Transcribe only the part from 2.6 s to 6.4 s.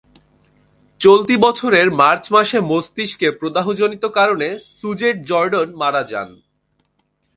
মস্তিষ্কে প্রদাহজনিত কারণে সুজেট জর্ডন মারা যান।